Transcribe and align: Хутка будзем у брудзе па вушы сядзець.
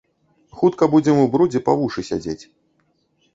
Хутка 0.61 0.87
будзем 0.93 1.19
у 1.25 1.25
брудзе 1.35 1.61
па 1.67 1.77
вушы 1.83 2.05
сядзець. 2.09 2.39